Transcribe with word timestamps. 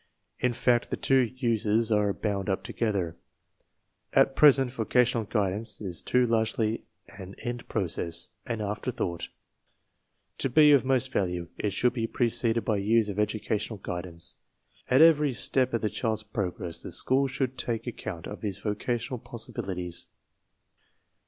In 0.39 0.51
fact, 0.51 0.89
the 0.89 0.97
two 0.97 1.31
uses 1.35 1.91
are 1.91 2.11
bound 2.11 2.49
up 2.49 2.63
together. 2.63 3.17
»At 4.13 4.35
present 4.35 4.71
vocational 4.71 5.25
guidance 5.25 5.79
is 5.79 6.01
too 6.01 6.25
largely 6.25 6.85
an 7.19 7.35
end 7.43 7.69
process, 7.69 8.29
an 8.47 8.61
afterthought. 8.61 9.29
To 10.39 10.49
be 10.49 10.71
of 10.71 10.83
most 10.83 11.11
value 11.13 11.49
it 11.59 11.73
should 11.73 11.93
be 11.93 12.07
preceded 12.07 12.65
by 12.65 12.77
years 12.77 13.09
of 13.09 13.19
educational 13.19 13.77
guidance. 13.77 14.37
At 14.89 15.01
every 15.03 15.33
step 15.33 15.71
in 15.71 15.81
the 15.81 15.87
child's 15.91 16.23
progress 16.23 16.81
the 16.81 16.89
^ 16.89 16.91
school 16.91 17.27
should 17.27 17.55
take 17.55 17.85
account 17.85 18.25
of 18.25 18.41
his 18.41 18.57
vocational 18.57 19.19
possibili 19.19 19.75
ties. 19.75 20.07